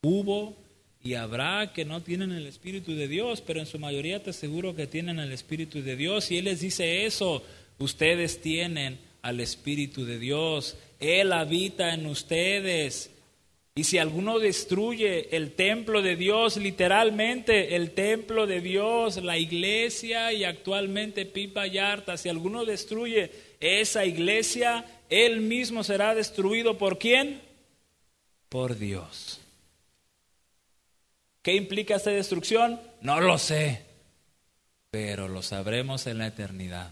[0.00, 0.56] hubo
[1.02, 4.74] y habrá que no tienen el Espíritu de Dios, pero en su mayoría te aseguro
[4.74, 6.30] que tienen el Espíritu de Dios.
[6.30, 7.42] Y Él les dice eso,
[7.78, 10.76] ustedes tienen al Espíritu de Dios.
[11.00, 13.10] Él habita en ustedes.
[13.74, 20.32] Y si alguno destruye el templo de Dios, literalmente el templo de Dios, la iglesia
[20.32, 27.40] y actualmente Pipa Yarta, si alguno destruye esa iglesia, él mismo será destruido por quién?
[28.50, 29.40] Por Dios.
[31.42, 32.78] ¿Qué implica esta destrucción?
[33.00, 33.84] No lo sé,
[34.90, 36.90] pero lo sabremos en la eternidad.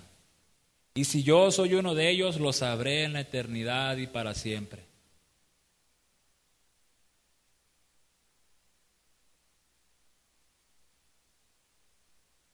[0.94, 4.82] Y si yo soy uno de ellos, lo sabré en la eternidad y para siempre.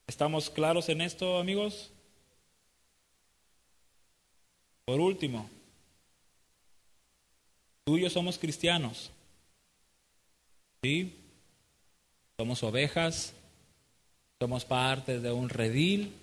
[0.07, 1.91] ¿Estamos claros en esto, amigos?
[4.84, 5.51] Por último,
[7.84, 9.11] tú y yo somos cristianos.
[10.82, 11.14] ¿Sí?
[12.36, 13.34] Somos ovejas,
[14.41, 16.14] somos parte de un redil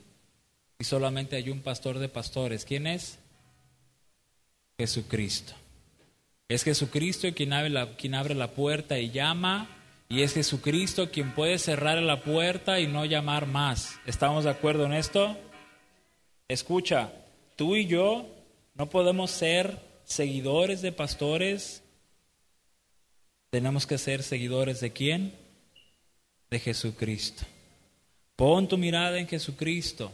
[0.79, 2.65] y solamente hay un pastor de pastores.
[2.65, 3.19] ¿Quién es?
[4.77, 5.53] Jesucristo.
[6.47, 9.69] Es Jesucristo quien abre, la, quien abre la puerta y llama,
[10.09, 13.99] y es Jesucristo quien puede cerrar la puerta y no llamar más.
[14.05, 15.37] ¿Estamos de acuerdo en esto?
[16.47, 17.11] Escucha,
[17.55, 18.27] tú y yo
[18.75, 21.81] no podemos ser seguidores de pastores.
[23.49, 25.33] Tenemos que ser seguidores de quién?
[26.51, 27.43] De Jesucristo.
[28.35, 30.11] Pon tu mirada en Jesucristo.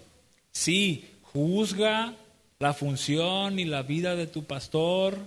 [0.52, 2.16] Sí, juzga
[2.60, 5.18] la función y la vida de tu pastor,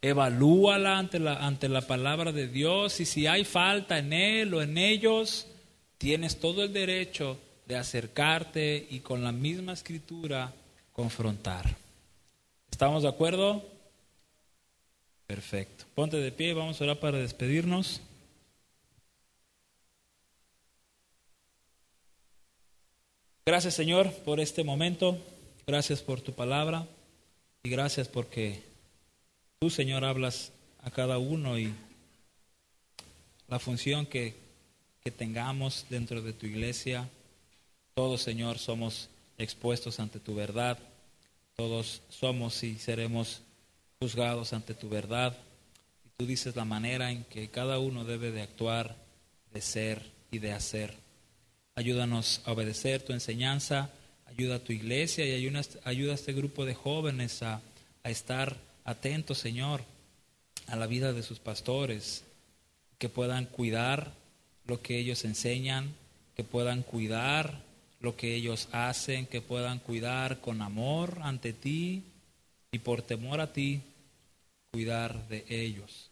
[0.00, 4.62] evalúala ante la, ante la palabra de Dios y si hay falta en él o
[4.62, 5.48] en ellos,
[5.98, 10.52] tienes todo el derecho de acercarte y con la misma escritura
[10.92, 11.76] confrontar.
[12.70, 13.64] ¿Estamos de acuerdo?
[15.26, 15.84] Perfecto.
[15.94, 18.02] Ponte de pie, vamos a orar para despedirnos.
[23.46, 25.18] Gracias Señor por este momento,
[25.66, 26.88] gracias por tu palabra
[27.62, 28.62] y gracias porque
[29.58, 30.50] tú Señor hablas
[30.82, 31.74] a cada uno y
[33.48, 34.34] la función que,
[35.02, 37.06] que tengamos dentro de tu iglesia.
[37.92, 40.78] Todos Señor somos expuestos ante tu verdad,
[41.54, 43.42] todos somos y seremos
[44.00, 45.36] juzgados ante tu verdad.
[46.06, 48.96] Y tú dices la manera en que cada uno debe de actuar,
[49.52, 51.03] de ser y de hacer.
[51.76, 53.90] Ayúdanos a obedecer tu enseñanza,
[54.26, 57.60] ayuda a tu iglesia y ayuda, ayuda a este grupo de jóvenes a,
[58.04, 59.82] a estar atentos, Señor,
[60.68, 62.22] a la vida de sus pastores,
[62.98, 64.12] que puedan cuidar
[64.66, 65.92] lo que ellos enseñan,
[66.36, 67.60] que puedan cuidar
[67.98, 72.04] lo que ellos hacen, que puedan cuidar con amor ante ti
[72.70, 73.80] y por temor a ti,
[74.70, 76.10] cuidar de ellos.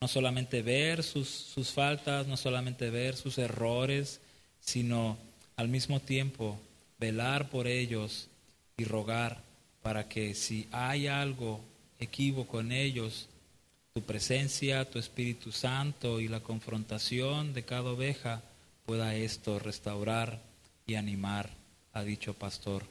[0.00, 4.20] No solamente ver sus, sus faltas, no solamente ver sus errores,
[4.64, 5.18] sino
[5.56, 6.58] al mismo tiempo
[6.98, 8.28] velar por ellos
[8.76, 9.42] y rogar
[9.82, 11.60] para que si hay algo
[11.98, 13.28] equívoco en ellos,
[13.92, 18.42] tu presencia, tu Espíritu Santo y la confrontación de cada oveja
[18.86, 20.40] pueda esto restaurar
[20.86, 21.50] y animar
[21.92, 22.84] a dicho pastor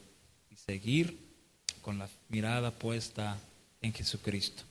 [0.50, 1.18] y seguir
[1.82, 3.38] con la mirada puesta
[3.82, 4.62] en Jesucristo.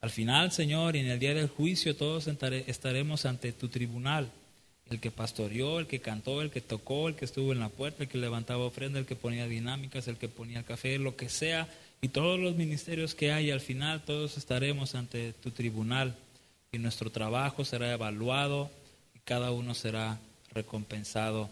[0.00, 4.30] Al final, Señor, y en el día del juicio todos estaremos ante tu tribunal.
[4.90, 8.04] El que pastoreó, el que cantó, el que tocó, el que estuvo en la puerta,
[8.04, 11.68] el que levantaba ofrenda, el que ponía dinámicas, el que ponía café, lo que sea,
[12.00, 16.14] y todos los ministerios que hay, al final todos estaremos ante tu tribunal
[16.70, 18.70] y nuestro trabajo será evaluado
[19.14, 20.20] y cada uno será
[20.52, 21.50] recompensado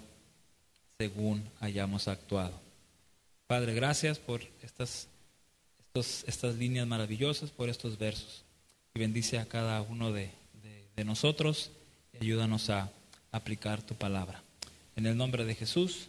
[0.99, 2.61] según hayamos actuado.
[3.49, 5.09] Padre, gracias por estas,
[5.95, 8.45] estas líneas maravillosas, por estos versos.
[8.95, 10.30] Y bendice a cada uno de,
[10.97, 11.70] de nosotros
[12.12, 12.91] y ayúdanos a
[13.37, 14.43] aplicar tu palabra.
[14.97, 16.09] En el nombre de Jesús.